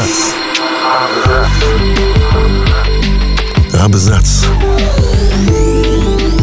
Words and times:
Абзац. 0.00 0.32
Абзац. 3.78 4.44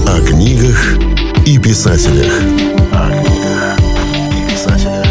О 0.07 0.21
книгах 0.21 0.97
и 1.43 1.57
писателях. 1.57 2.31
О 2.91 3.09
книгах 3.09 3.79
и 4.29 4.51
писателях. 4.51 5.07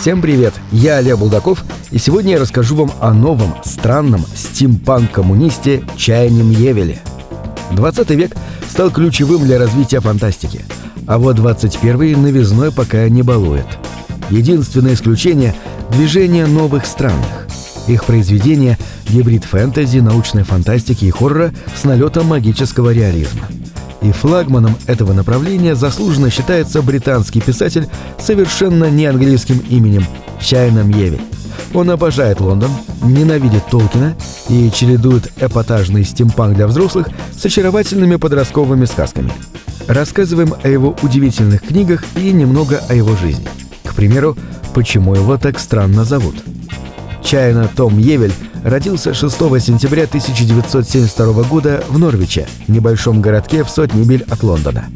Всем 0.00 0.22
привет! 0.22 0.54
Я 0.72 0.96
Олег 0.96 1.18
Булдаков, 1.18 1.62
и 1.90 1.98
сегодня 1.98 2.32
я 2.32 2.40
расскажу 2.40 2.74
вам 2.76 2.92
о 2.98 3.12
новом, 3.12 3.54
странном 3.62 4.24
стимпанк-коммунисте 4.34 5.84
Чайне 5.94 6.42
Мьевеле. 6.42 7.00
20 7.72 8.08
век 8.12 8.34
стал 8.70 8.90
ключевым 8.90 9.44
для 9.44 9.58
развития 9.58 10.00
фантастики, 10.00 10.64
а 11.06 11.18
вот 11.18 11.36
21 11.36 12.22
новизной 12.22 12.72
пока 12.72 13.06
не 13.10 13.20
балует. 13.20 13.66
Единственное 14.30 14.94
исключение– 14.94 15.54
движение 15.90 16.46
новых 16.46 16.86
странных. 16.86 17.48
Их 17.88 18.04
произведения– 18.04 18.78
гибрид 19.08 19.44
фэнтези, 19.44 19.98
научной 19.98 20.44
фантастики 20.44 21.06
и 21.06 21.10
хоррора 21.10 21.52
с 21.74 21.84
налетом 21.84 22.26
магического 22.26 22.92
реализма. 22.92 23.48
И 24.02 24.12
флагманом 24.12 24.76
этого 24.86 25.12
направления 25.12 25.74
заслуженно 25.74 26.30
считается 26.30 26.80
британский 26.80 27.40
писатель 27.40 27.88
совершенно 28.18 28.88
не 28.88 29.06
английским 29.06 29.58
именем 29.68 30.06
Чайна 30.40 30.80
Мьевель. 30.80 31.20
Он 31.74 31.90
обожает 31.90 32.40
Лондон, 32.40 32.70
ненавидит 33.02 33.66
Толкина 33.66 34.16
и 34.48 34.70
чередует 34.74 35.30
эпатажный 35.40 36.04
стимпанк 36.04 36.56
для 36.56 36.66
взрослых 36.66 37.08
с 37.36 37.44
очаровательными 37.44 38.16
подростковыми 38.16 38.86
сказками. 38.86 39.32
Рассказываем 39.86 40.54
о 40.62 40.68
его 40.68 40.96
удивительных 41.02 41.62
книгах 41.62 42.04
и 42.16 42.32
немного 42.32 42.80
о 42.88 42.94
его 42.94 43.16
жизни. 43.16 43.46
Примеру, 44.00 44.34
почему 44.72 45.14
его 45.14 45.36
так 45.36 45.58
странно 45.58 46.04
зовут. 46.04 46.36
Чайна 47.22 47.68
Том 47.76 47.98
Евель 47.98 48.32
родился 48.64 49.12
6 49.12 49.36
сентября 49.60 50.04
1972 50.04 51.42
года 51.42 51.84
в 51.86 51.98
Норвиче, 51.98 52.48
небольшом 52.66 53.20
городке 53.20 53.62
в 53.62 53.68
сотни 53.68 54.02
миль 54.02 54.24
от 54.30 54.42
Лондона. 54.42 54.86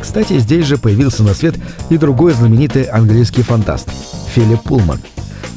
Кстати, 0.00 0.38
здесь 0.38 0.64
же 0.64 0.78
появился 0.78 1.24
на 1.24 1.34
свет 1.34 1.56
и 1.90 1.98
другой 1.98 2.34
знаменитый 2.34 2.84
английский 2.84 3.42
фантаст– 3.42 3.88
Филипп 4.32 4.62
Пулман. 4.62 5.00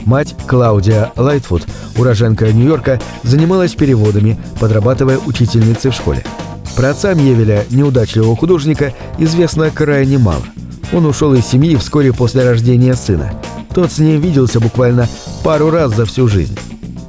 Мать 0.06 0.34
Клаудия 0.48 1.12
Лайтфуд, 1.16 1.62
уроженка 2.00 2.52
Нью-Йорка, 2.52 3.00
занималась 3.22 3.76
переводами, 3.76 4.40
подрабатывая 4.60 5.20
учительницей 5.20 5.92
в 5.92 5.94
школе. 5.94 6.24
Про 6.76 6.90
отца 6.90 7.14
Мьевеля, 7.14 7.66
неудачливого 7.70 8.36
художника, 8.36 8.96
известно 9.20 9.70
крайне 9.70 10.18
мало. 10.18 10.42
Он 10.96 11.06
ушел 11.06 11.34
из 11.34 11.46
семьи 11.46 11.76
вскоре 11.76 12.14
после 12.14 12.50
рождения 12.50 12.96
сына. 12.96 13.34
Тот 13.74 13.92
с 13.92 14.00
ним 14.00 14.22
виделся 14.22 14.62
буквально 14.62 15.10
пару 15.44 15.70
раз 15.70 15.94
за 15.94 16.06
всю 16.06 16.30
жизнь. 16.30 16.58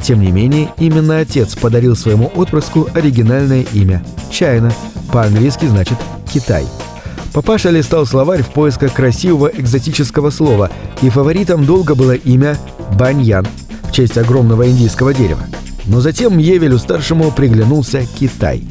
Тем 0.03 0.20
не 0.20 0.33
менее, 0.33 0.70
именно 0.79 1.20
отец 1.20 1.55
подарил 1.55 1.95
своему 1.95 2.33
отпрыску 2.34 2.89
оригинальное 2.95 3.64
имя– 3.73 4.05
Чайна, 4.31 4.73
по-английски 5.12 5.67
значит 5.67 5.98
«Китай». 6.29 6.67
Папаша 7.33 7.70
листал 7.70 8.07
словарь 8.07 8.42
в 8.42 8.48
поисках 8.48 8.92
красивого 8.92 9.47
экзотического 9.47 10.31
слова, 10.31 10.69
и 11.01 11.09
фаворитом 11.09 11.64
долго 11.64 11.95
было 11.95 12.17
имя 12.17 12.59
Баньян 12.98 13.47
в 13.84 13.92
честь 13.92 14.19
огромного 14.19 14.69
индийского 14.69 15.14
дерева. 15.14 15.45
Но 15.84 16.01
затем 16.01 16.39
Евелю-старшему 16.39 17.31
приглянулся 17.31 18.05
Китай. 18.19 18.64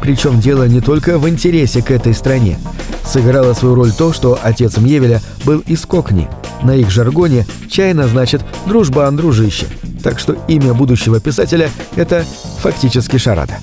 Причем 0.00 0.40
дело 0.40 0.66
не 0.66 0.80
только 0.80 1.18
в 1.18 1.28
интересе 1.28 1.82
к 1.82 1.90
этой 1.90 2.14
стране. 2.14 2.56
Сыграло 3.04 3.54
свою 3.54 3.74
роль 3.74 3.92
то, 3.92 4.12
что 4.12 4.38
отец 4.42 4.78
Мьевеля 4.78 5.20
был 5.44 5.60
из 5.66 5.84
Кокни. 5.86 6.28
На 6.62 6.74
их 6.74 6.90
жаргоне 6.90 7.46
«чайна» 7.68 8.06
значит 8.06 8.42
«дружбан, 8.66 9.16
дружище». 9.16 9.66
Так 10.02 10.18
что 10.18 10.36
имя 10.48 10.74
будущего 10.74 11.20
писателя– 11.20 11.70
это 11.96 12.24
фактически 12.60 13.18
шарада. 13.18 13.58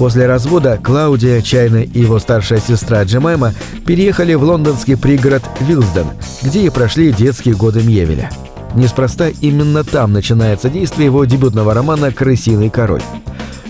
После 0.00 0.26
развода 0.26 0.80
Клаудия, 0.82 1.42
Чайна 1.42 1.82
и 1.82 2.00
его 2.00 2.18
старшая 2.18 2.58
сестра 2.58 3.02
Джемайма 3.02 3.52
переехали 3.86 4.32
в 4.32 4.42
лондонский 4.42 4.96
пригород 4.96 5.42
Вилсден, 5.60 6.06
где 6.42 6.62
и 6.64 6.70
прошли 6.70 7.12
детские 7.12 7.54
годы 7.54 7.82
Мьевеля. 7.82 8.30
Неспроста 8.74 9.28
именно 9.28 9.84
там 9.84 10.14
начинается 10.14 10.70
действие 10.70 11.06
его 11.06 11.26
дебютного 11.26 11.74
романа 11.74 12.12
«Крысиный 12.12 12.70
король». 12.70 13.02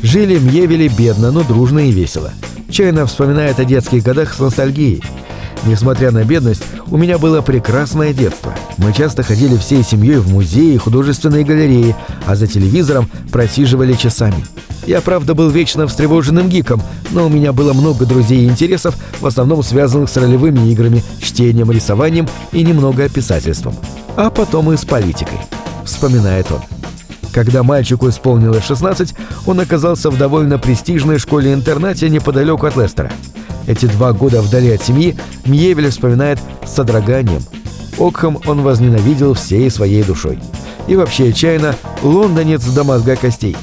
Жили 0.03 0.39
Мьевели 0.39 0.87
бедно, 0.87 1.33
но 1.33 1.43
дружно 1.43 1.89
и 1.89 1.91
весело. 1.91 2.33
Чайна 2.71 3.05
вспоминает 3.07 3.59
о 3.59 3.65
детских 3.65 4.03
годах 4.03 4.33
с 4.33 4.39
ностальгией. 4.39 5.03
Несмотря 5.67 6.11
на 6.11 6.25
бедность, 6.25 6.63
у 6.91 6.97
меня 6.97 7.19
было 7.19 7.43
прекрасное 7.43 8.13
детство. 8.13 8.55
Мы 8.79 8.93
часто 8.93 9.23
ходили 9.23 9.57
всей 9.57 9.83
семьей 9.83 10.19
в 10.19 10.33
музеи 10.33 10.75
и 10.75 10.79
художественные 10.79 11.45
галереи, 11.45 11.95
а 12.27 12.37
за 12.37 12.47
телевизором 12.47 13.11
просиживали 13.31 13.93
часами. 13.95 14.45
Я, 14.87 15.01
правда, 15.01 15.35
был 15.35 15.51
вечно 15.51 15.87
встревоженным 15.87 16.49
гиком, 16.49 16.81
но 17.11 17.27
у 17.27 17.29
меня 17.29 17.53
было 17.53 17.73
много 17.73 18.07
друзей 18.07 18.47
и 18.47 18.49
интересов, 18.49 18.97
в 19.21 19.27
основном 19.27 19.63
связанных 19.63 20.09
с 20.09 20.17
ролевыми 20.17 20.71
играми, 20.71 21.03
чтением, 21.21 21.71
рисованием 21.71 22.29
и 22.53 22.63
немного 22.63 23.09
писательством. 23.09 23.75
А 24.17 24.31
потом 24.31 24.73
и 24.73 24.77
с 24.77 24.85
политикой. 24.85 25.39
Вспоминает 25.85 26.51
он. 26.51 26.80
Когда 27.33 27.63
мальчику 27.63 28.09
исполнилось 28.09 28.65
16, 28.65 29.15
он 29.47 29.61
оказался 29.61 30.11
в 30.11 30.19
довольно 30.19 30.59
престижной 30.59 31.19
школе-интернате 31.19 32.09
неподалеку 32.09 32.67
от 32.67 32.77
Лестера. 32.77 33.13
Эти 33.67 33.87
два 33.87 34.13
года 34.13 34.43
вдали 34.43 34.73
от 34.73 34.83
семьи 34.83 35.17
Мьевель 35.45 35.91
вспоминает 35.91 36.41
с 36.67 36.75
содроганием. 36.75 37.43
Окхам 37.99 38.39
он 38.47 38.63
возненавидел 38.63 39.35
всей 39.35 39.71
своей 39.71 40.03
душой. 40.03 40.39
И 40.89 40.97
вообще, 40.97 41.33
чайно, 41.33 41.77
лондонец 42.03 42.65
до 42.65 42.83
мозга 42.83 43.15
костей. 43.15 43.57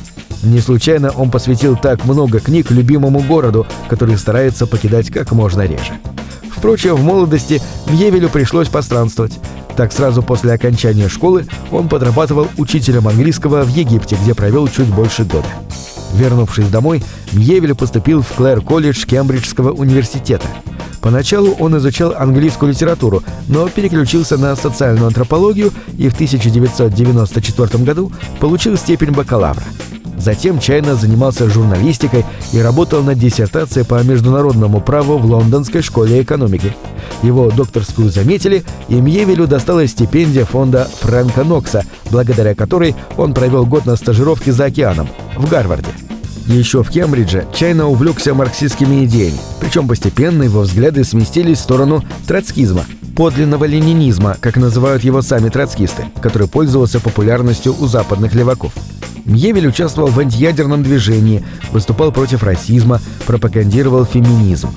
Не 0.44 0.60
случайно 0.60 1.12
он 1.12 1.32
посвятил 1.32 1.76
так 1.76 2.06
много 2.06 2.40
книг 2.40 2.70
любимому 2.70 3.20
городу, 3.20 3.66
который 3.90 4.18
старается 4.18 4.68
покидать 4.68 5.10
как 5.10 5.32
можно 5.32 5.64
реже. 5.64 6.00
Впрочем, 6.56 6.96
в 6.96 7.04
молодости 7.04 7.62
Мьевелю 7.88 8.30
пришлось 8.30 8.70
постранствовать. 8.70 9.34
Так 9.78 9.94
сразу 9.94 10.24
после 10.24 10.54
окончания 10.54 11.08
школы 11.08 11.46
он 11.72 11.88
подрабатывал 11.88 12.48
учителем 12.58 13.08
английского 13.08 13.64
в 13.64 13.70
Египте, 13.70 14.18
где 14.22 14.34
провел 14.34 14.68
чуть 14.68 14.88
больше 14.88 15.24
года. 15.24 15.48
Вернувшись 16.16 16.70
домой, 16.70 17.04
Мьевель 17.32 17.76
поступил 17.76 18.24
в 18.24 18.36
Клэр-колледж 18.36 19.06
Кембриджского 19.06 19.72
университета. 19.72 20.48
Поначалу 21.00 21.52
он 21.60 21.78
изучал 21.78 22.16
английскую 22.18 22.72
литературу, 22.72 23.22
но 23.48 23.70
переключился 23.70 24.36
на 24.38 24.56
социальную 24.56 25.08
антропологию 25.08 25.72
и 25.96 26.10
в 26.10 26.16
1994 26.16 27.84
году 27.84 28.12
получил 28.40 28.78
степень 28.78 29.12
бакалавра. 29.12 29.64
Затем 30.18 30.60
Чайна 30.60 30.96
занимался 30.96 31.48
журналистикой 31.48 32.26
и 32.52 32.60
работал 32.60 33.04
над 33.04 33.20
диссертацией 33.20 33.86
по 33.86 34.02
международному 34.02 34.82
праву 34.82 35.20
в 35.20 35.26
Лондонской 35.26 35.84
школе 35.84 36.24
экономики. 36.24 36.74
Его 37.24 37.50
докторскую 37.50 38.10
заметили, 38.10 38.64
и 38.90 38.96
Мьевелю 38.96 39.48
досталась 39.48 39.92
стипендия 39.92 40.46
фонда 40.46 40.88
Фрэнка 41.02 41.44
Нокса, 41.44 41.84
благодаря 42.12 42.56
которой 42.56 42.96
он 43.18 43.34
провел 43.34 43.66
год 43.66 43.86
на 43.86 43.96
стажировке 43.96 44.52
за 44.52 44.66
океаном, 44.66 45.08
в 45.36 45.50
Гарварде. 45.50 45.90
Еще 46.48 46.82
в 46.82 46.90
Кембридже 46.90 47.46
Чайна 47.54 47.88
увлекся 47.88 48.34
марксистскими 48.34 49.04
идеями, 49.06 49.38
причем 49.60 49.88
постепенно 49.88 50.44
его 50.44 50.62
взгляды 50.62 51.04
сместились 51.04 51.58
в 51.58 51.62
сторону 51.62 52.04
троцкизма, 52.26 52.86
подлинного 53.18 53.66
ленинизма, 53.66 54.38
как 54.40 54.56
называют 54.56 55.04
его 55.04 55.22
сами 55.22 55.50
троцкисты, 55.50 56.06
который 56.22 56.48
пользовался 56.48 57.02
популярностью 57.02 57.76
у 57.78 57.88
западных 57.88 58.34
леваков. 58.34 58.72
Мьевель 59.28 59.68
участвовал 59.68 60.08
в 60.08 60.20
антиядерном 60.20 60.84
движении, 60.84 61.44
выступал 61.72 62.12
против 62.12 62.44
расизма, 62.44 63.02
пропагандировал 63.26 64.06
феминизм. 64.06 64.70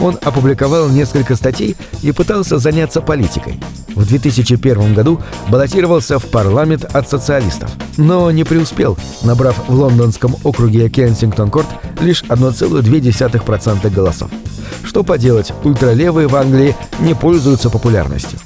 Он 0.00 0.18
опубликовал 0.22 0.88
несколько 0.88 1.36
статей 1.36 1.76
и 2.02 2.12
пытался 2.12 2.58
заняться 2.58 3.00
политикой. 3.02 3.60
В 3.94 4.06
2001 4.06 4.94
году 4.94 5.20
баллотировался 5.48 6.18
в 6.18 6.26
парламент 6.26 6.84
от 6.84 7.08
социалистов, 7.08 7.70
но 7.96 8.30
не 8.30 8.44
преуспел, 8.44 8.96
набрав 9.22 9.68
в 9.68 9.74
лондонском 9.74 10.36
округе 10.44 10.88
Кенсингтон-Корт 10.88 11.66
лишь 12.00 12.22
1,2% 12.22 13.90
голосов. 13.90 14.30
Что 14.84 15.02
поделать, 15.02 15.52
ультралевые 15.64 16.28
в 16.28 16.36
Англии 16.36 16.76
не 17.00 17.14
пользуются 17.14 17.68
популярностью. 17.70 18.38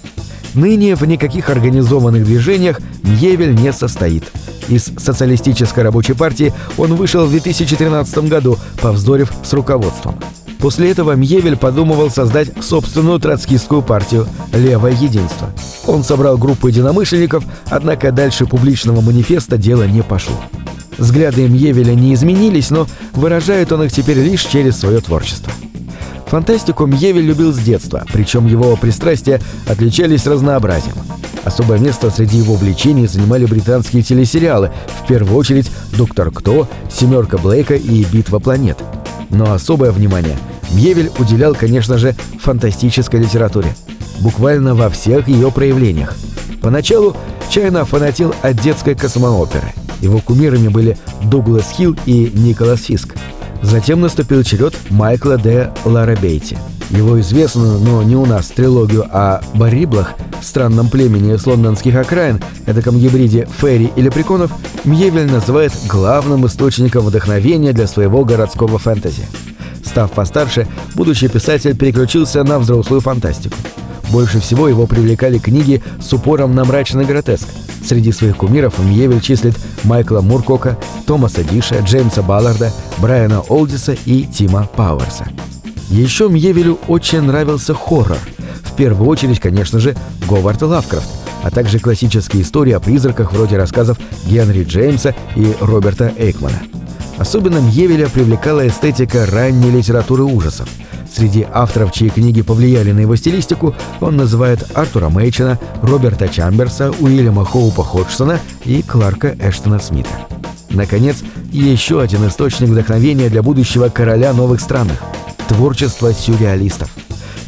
Ныне 0.54 0.94
в 0.94 1.02
никаких 1.04 1.48
организованных 1.48 2.24
движениях 2.24 2.80
Мьевель 3.02 3.54
не 3.54 3.72
состоит. 3.72 4.24
Из 4.68 4.84
социалистической 4.84 5.82
рабочей 5.82 6.12
партии 6.12 6.52
он 6.76 6.94
вышел 6.94 7.26
в 7.26 7.30
2013 7.30 8.28
году, 8.28 8.58
повздорив 8.80 9.32
с 9.42 9.52
руководством. 9.52 10.16
После 10.58 10.92
этого 10.92 11.16
Мьевель 11.16 11.56
подумывал 11.56 12.08
создать 12.08 12.50
собственную 12.62 13.18
троцкистскую 13.18 13.82
партию 13.82 14.28
«Левое 14.52 14.92
единство». 14.92 15.50
Он 15.86 16.04
собрал 16.04 16.38
группу 16.38 16.68
единомышленников, 16.68 17.44
однако 17.68 18.12
дальше 18.12 18.46
публичного 18.46 19.00
манифеста 19.00 19.56
дело 19.56 19.84
не 19.88 20.02
пошло. 20.02 20.36
Взгляды 20.98 21.48
Мьевеля 21.48 21.94
не 21.94 22.14
изменились, 22.14 22.70
но 22.70 22.86
выражает 23.12 23.72
он 23.72 23.82
их 23.82 23.92
теперь 23.92 24.18
лишь 24.18 24.44
через 24.44 24.78
свое 24.78 25.00
творчество. 25.00 25.52
Фантастику 26.32 26.86
Мьевель 26.86 27.26
любил 27.26 27.52
с 27.52 27.58
детства, 27.58 28.06
причем 28.10 28.46
его 28.46 28.74
пристрастия 28.76 29.38
отличались 29.66 30.26
разнообразием. 30.26 30.94
Особое 31.44 31.78
место 31.78 32.10
среди 32.10 32.38
его 32.38 32.54
увлечений 32.54 33.06
занимали 33.06 33.44
британские 33.44 34.02
телесериалы, 34.02 34.72
в 35.02 35.06
первую 35.06 35.36
очередь 35.36 35.70
«Доктор 35.94 36.30
Кто», 36.30 36.66
«Семерка 36.90 37.36
Блейка» 37.36 37.74
и 37.74 38.06
«Битва 38.06 38.38
планет». 38.38 38.78
Но 39.28 39.52
особое 39.52 39.90
внимание 39.90 40.38
Мьевель 40.70 41.10
уделял, 41.18 41.54
конечно 41.54 41.98
же, 41.98 42.14
фантастической 42.40 43.20
литературе. 43.20 43.76
Буквально 44.20 44.74
во 44.74 44.88
всех 44.88 45.28
ее 45.28 45.52
проявлениях. 45.52 46.16
Поначалу 46.62 47.14
Чайна 47.50 47.84
фанатил 47.84 48.34
от 48.40 48.56
детской 48.56 48.94
космооперы. 48.94 49.74
Его 50.00 50.20
кумирами 50.20 50.68
были 50.68 50.96
Дуглас 51.24 51.72
Хилл 51.72 51.94
и 52.06 52.32
Николас 52.32 52.84
Фиск. 52.84 53.16
Затем 53.62 54.00
наступил 54.00 54.42
черед 54.42 54.74
Майкла 54.90 55.38
Д. 55.38 55.72
Ларабейти. 55.84 56.58
Его 56.90 57.18
известную, 57.20 57.78
но 57.78 58.02
не 58.02 58.16
у 58.16 58.26
нас, 58.26 58.48
трилогию 58.48 59.06
о 59.10 59.40
Бариблах, 59.54 60.12
странном 60.42 60.90
племени 60.90 61.36
с 61.36 61.46
лондонских 61.46 61.96
окраин, 61.96 62.42
эдаком 62.66 62.98
гибриде 62.98 63.48
фейри 63.58 63.90
и 63.96 64.02
лепреконов, 64.02 64.52
Мьевель 64.84 65.30
называет 65.30 65.72
главным 65.88 66.46
источником 66.46 67.04
вдохновения 67.06 67.72
для 67.72 67.86
своего 67.86 68.24
городского 68.24 68.78
фэнтези. 68.78 69.26
Став 69.84 70.10
постарше, 70.10 70.66
будущий 70.94 71.28
писатель 71.28 71.76
переключился 71.76 72.42
на 72.44 72.58
взрослую 72.58 73.00
фантастику. 73.00 73.56
Больше 74.10 74.40
всего 74.40 74.68
его 74.68 74.86
привлекали 74.86 75.38
книги 75.38 75.82
с 76.00 76.12
упором 76.12 76.54
на 76.54 76.64
мрачный 76.64 77.04
гротеск. 77.04 77.46
Среди 77.84 78.12
своих 78.12 78.36
кумиров 78.36 78.78
Мьевель 78.78 79.20
числит 79.20 79.54
Майкла 79.84 80.20
Муркока, 80.20 80.78
Томаса 81.06 81.42
Диша, 81.42 81.80
Джеймса 81.80 82.22
Балларда, 82.22 82.72
Брайана 82.98 83.40
Олдиса 83.40 83.96
и 84.04 84.24
Тима 84.24 84.68
Пауэрса. 84.76 85.26
Еще 85.88 86.28
Мьевелю 86.28 86.78
очень 86.88 87.22
нравился 87.22 87.74
хоррор. 87.74 88.18
В 88.62 88.74
первую 88.74 89.08
очередь, 89.08 89.40
конечно 89.40 89.78
же, 89.78 89.94
Говард 90.26 90.62
Лавкрафт, 90.62 91.08
а 91.42 91.50
также 91.50 91.78
классические 91.78 92.42
истории 92.42 92.72
о 92.72 92.80
призраках 92.80 93.32
вроде 93.32 93.56
рассказов 93.56 93.98
Генри 94.24 94.64
Джеймса 94.64 95.14
и 95.36 95.54
Роберта 95.60 96.12
Эйкмана. 96.16 96.62
Особенно 97.18 97.58
Мьевеля 97.58 98.08
привлекала 98.08 98.66
эстетика 98.66 99.26
ранней 99.26 99.70
литературы 99.70 100.22
ужасов. 100.22 100.68
Среди 101.14 101.46
авторов, 101.52 101.92
чьи 101.92 102.08
книги 102.08 102.40
повлияли 102.40 102.92
на 102.92 103.00
его 103.00 103.16
стилистику, 103.16 103.74
он 104.00 104.16
называет 104.16 104.64
Артура 104.74 105.10
Мейчена, 105.10 105.58
Роберта 105.82 106.28
Чамберса, 106.28 106.90
Уильяма 107.00 107.44
Хоупа 107.44 107.84
Ходжсона 107.84 108.40
и 108.64 108.82
Кларка 108.82 109.36
Эштона 109.38 109.78
Смита. 109.78 110.10
Наконец, 110.70 111.22
еще 111.52 112.00
один 112.00 112.26
источник 112.26 112.70
вдохновения 112.70 113.28
для 113.28 113.42
будущего 113.42 113.90
короля 113.90 114.32
новых 114.32 114.60
странных– 114.60 115.02
творчество 115.48 116.14
сюрреалистов. 116.14 116.90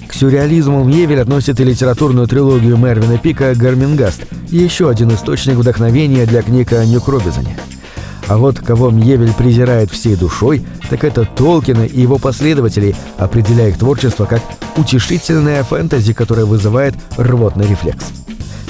К 0.06 0.12
сюрреализму 0.12 0.84
Мьевиль 0.84 1.22
относит 1.22 1.58
и 1.58 1.64
литературную 1.64 2.28
трилогию 2.28 2.76
Мервина 2.76 3.16
Пика 3.16 3.54
«Горменгаст», 3.54 4.24
еще 4.50 4.90
один 4.90 5.10
источник 5.14 5.56
вдохновения 5.56 6.26
для 6.26 6.42
книг 6.42 6.74
о 6.74 6.84
Нью-Кробюзоне– 6.84 7.56
а 8.28 8.38
вот 8.38 8.58
кого 8.58 8.90
Мьевиль 8.90 9.32
презирает 9.32 9.90
всей 9.90 10.16
душой, 10.16 10.64
так 10.88 11.04
это 11.04 11.24
Толкина 11.24 11.84
и 11.84 12.00
его 12.00 12.18
последователей, 12.18 12.94
определяя 13.18 13.68
их 13.68 13.78
творчество 13.78 14.24
как 14.24 14.42
утешительное 14.76 15.62
фэнтези, 15.62 16.12
которое 16.12 16.44
вызывает 16.44 16.94
рвотный 17.16 17.66
рефлекс. 17.66 18.06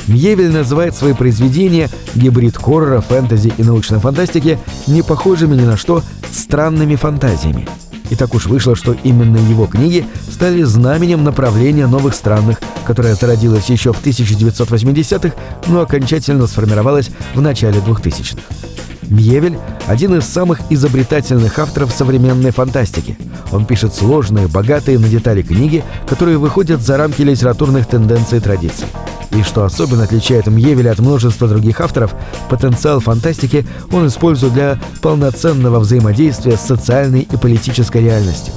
Мьевель 0.06 0.50
называет 0.50 0.94
свои 0.94 1.14
произведения 1.14 1.88
гибрид 2.14 2.56
хоррора, 2.56 3.00
фэнтези 3.00 3.52
и 3.56 3.62
научной 3.62 4.00
фантастики 4.00 4.58
не 4.86 5.02
похожими 5.02 5.54
ни 5.56 5.64
на 5.64 5.76
что 5.76 6.02
странными 6.30 6.96
фантазиями. 6.96 7.66
И 8.10 8.16
так 8.16 8.34
уж 8.34 8.46
вышло, 8.46 8.76
что 8.76 8.94
именно 9.02 9.38
его 9.38 9.66
книги 9.66 10.06
стали 10.30 10.62
знаменем 10.62 11.24
направления 11.24 11.86
новых 11.86 12.14
странных, 12.14 12.60
которое 12.84 13.14
зародилось 13.14 13.70
еще 13.70 13.94
в 13.94 14.04
1980-х, 14.04 15.34
но 15.68 15.80
окончательно 15.80 16.46
сформировалось 16.46 17.10
в 17.34 17.40
начале 17.40 17.78
2000-х. 17.78 18.73
Мьевель– 19.08 19.58
один 19.86 20.14
из 20.14 20.24
самых 20.24 20.60
изобретательных 20.70 21.58
авторов 21.58 21.92
современной 21.92 22.50
фантастики. 22.50 23.16
Он 23.52 23.66
пишет 23.66 23.94
сложные, 23.94 24.48
богатые 24.48 24.98
на 24.98 25.08
детали 25.08 25.42
книги, 25.42 25.84
которые 26.08 26.38
выходят 26.38 26.80
за 26.80 26.96
рамки 26.96 27.22
литературных 27.22 27.86
тенденций 27.86 28.38
и 28.38 28.40
традиций. 28.40 28.86
И 29.30 29.42
что 29.42 29.64
особенно 29.64 30.04
отличает 30.04 30.46
Мьевеля 30.46 30.92
от 30.92 31.00
множества 31.00 31.48
других 31.48 31.80
авторов, 31.80 32.14
потенциал 32.48 33.00
фантастики 33.00 33.66
он 33.92 34.06
использует 34.06 34.54
для 34.54 34.78
полноценного 35.02 35.80
взаимодействия 35.80 36.56
с 36.56 36.60
социальной 36.60 37.22
и 37.22 37.36
политической 37.36 38.02
реальностью. 38.02 38.54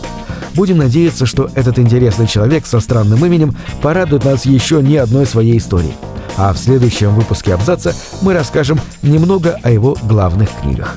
Будем 0.54 0.78
надеяться, 0.78 1.26
что 1.26 1.50
этот 1.56 1.78
интересный 1.80 2.28
человек 2.28 2.66
со 2.66 2.80
странным 2.80 3.24
именем 3.26 3.56
порадует 3.82 4.26
нас 4.26 4.46
еще 4.46 4.82
не 4.82 4.98
одной 4.98 5.26
своей 5.26 5.58
историей. 5.58 5.94
А 6.38 6.54
в 6.54 6.58
следующем 6.60 7.16
выпуске 7.16 7.56
абзаца 7.56 7.96
мы 8.22 8.34
расскажем 8.34 8.80
немного 9.02 9.60
о 9.64 9.72
его 9.72 9.98
главных 10.04 10.50
книгах. 10.62 10.96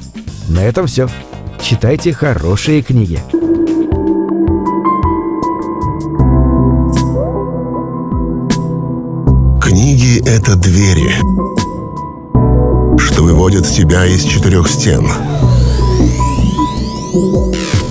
На 0.49 0.61
этом 0.61 0.87
все. 0.87 1.09
Читайте 1.63 2.13
хорошие 2.13 2.83
книги. 2.83 3.19
Книги— 9.63 10.21
это 10.29 10.57
двери, 10.57 11.11
что 12.99 13.23
выводят 13.23 13.67
тебя 13.67 14.05
из 14.05 14.25
четырех 14.25 14.69
стен. 14.69 15.09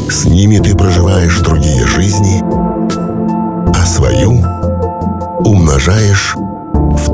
С 0.07 0.25
ними 0.25 0.60
ты 0.60 0.75
проживаешь 0.75 1.40
другие 1.40 1.88
жизни, 1.88 2.44
а 3.74 3.86
свою 3.86 4.44
умножаешь 5.46 6.36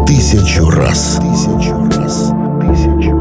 тысячу 0.05 0.69
раз. 0.69 1.19
Тысячу 1.21 1.75
раз. 1.97 2.31
Тысячу 2.61 3.11
раз. 3.11 3.14